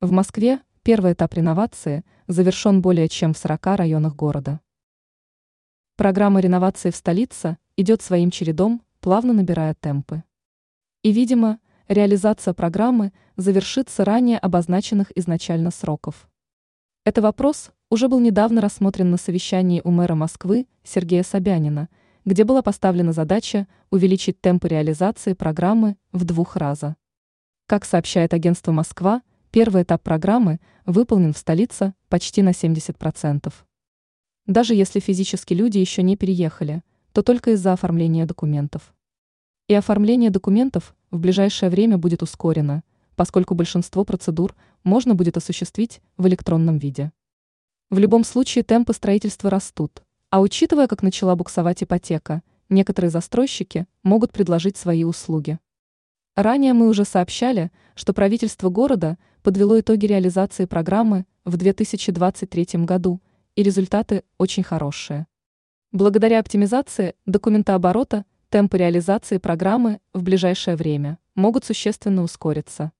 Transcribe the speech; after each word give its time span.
В 0.00 0.12
Москве 0.12 0.60
первый 0.84 1.14
этап 1.14 1.34
реновации 1.34 2.04
завершен 2.28 2.80
более 2.80 3.08
чем 3.08 3.34
в 3.34 3.38
40 3.38 3.66
районах 3.78 4.14
города. 4.14 4.60
Программа 5.96 6.38
реновации 6.38 6.90
в 6.90 6.94
столице 6.94 7.58
идет 7.76 8.00
своим 8.00 8.30
чередом, 8.30 8.80
плавно 9.00 9.32
набирая 9.32 9.74
темпы. 9.74 10.22
И, 11.02 11.10
видимо, 11.10 11.58
реализация 11.88 12.54
программы 12.54 13.12
завершится 13.34 14.04
ранее 14.04 14.38
обозначенных 14.38 15.10
изначально 15.16 15.72
сроков. 15.72 16.30
Это 17.04 17.20
вопрос 17.20 17.72
уже 17.90 18.06
был 18.06 18.20
недавно 18.20 18.60
рассмотрен 18.60 19.10
на 19.10 19.16
совещании 19.16 19.80
у 19.82 19.90
мэра 19.90 20.14
Москвы 20.14 20.68
Сергея 20.84 21.24
Собянина, 21.24 21.88
где 22.24 22.44
была 22.44 22.62
поставлена 22.62 23.12
задача 23.12 23.66
увеличить 23.90 24.40
темпы 24.40 24.68
реализации 24.68 25.32
программы 25.32 25.96
в 26.12 26.24
двух 26.24 26.54
раза. 26.54 26.94
Как 27.66 27.84
сообщает 27.84 28.32
агентство 28.32 28.70
«Москва», 28.70 29.22
Первый 29.50 29.82
этап 29.82 30.02
программы 30.02 30.60
выполнен 30.84 31.32
в 31.32 31.38
столице 31.38 31.94
почти 32.10 32.42
на 32.42 32.50
70%. 32.50 33.50
Даже 34.46 34.74
если 34.74 35.00
физически 35.00 35.54
люди 35.54 35.78
еще 35.78 36.02
не 36.02 36.16
переехали, 36.16 36.82
то 37.12 37.22
только 37.22 37.52
из-за 37.52 37.72
оформления 37.72 38.26
документов. 38.26 38.94
И 39.66 39.72
оформление 39.72 40.28
документов 40.28 40.94
в 41.10 41.18
ближайшее 41.18 41.70
время 41.70 41.96
будет 41.96 42.22
ускорено, 42.22 42.82
поскольку 43.16 43.54
большинство 43.54 44.04
процедур 44.04 44.54
можно 44.84 45.14
будет 45.14 45.38
осуществить 45.38 46.02
в 46.18 46.26
электронном 46.26 46.76
виде. 46.76 47.10
В 47.88 47.98
любом 47.98 48.24
случае 48.24 48.64
темпы 48.64 48.92
строительства 48.92 49.48
растут, 49.48 50.02
а 50.28 50.42
учитывая, 50.42 50.88
как 50.88 51.02
начала 51.02 51.34
буксовать 51.36 51.82
ипотека, 51.82 52.42
некоторые 52.68 53.10
застройщики 53.10 53.86
могут 54.02 54.30
предложить 54.30 54.76
свои 54.76 55.04
услуги. 55.04 55.58
Ранее 56.36 56.72
мы 56.72 56.86
уже 56.88 57.04
сообщали, 57.04 57.72
что 57.94 58.12
правительство 58.12 58.68
города 58.68 59.18
подвело 59.42 59.78
итоги 59.80 60.06
реализации 60.06 60.64
программы 60.64 61.26
в 61.44 61.56
2023 61.56 62.84
году, 62.84 63.20
и 63.56 63.62
результаты 63.62 64.22
очень 64.38 64.62
хорошие. 64.62 65.26
Благодаря 65.92 66.38
оптимизации 66.38 67.14
документооборота 67.26 68.24
темпы 68.50 68.78
реализации 68.78 69.38
программы 69.38 70.00
в 70.12 70.22
ближайшее 70.22 70.76
время 70.76 71.18
могут 71.34 71.64
существенно 71.64 72.22
ускориться. 72.22 72.92